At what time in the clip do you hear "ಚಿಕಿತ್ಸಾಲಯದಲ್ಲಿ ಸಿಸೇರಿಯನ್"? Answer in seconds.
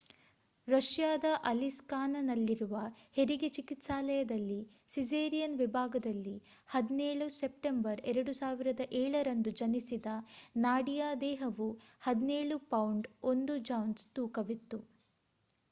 3.49-5.57